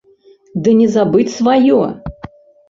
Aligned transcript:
Ды 0.67 0.73
не 0.79 0.87
забыць 0.95 1.35
сваё! 1.37 1.79